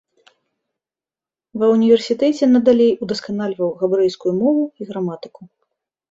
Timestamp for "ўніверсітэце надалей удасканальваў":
1.73-3.69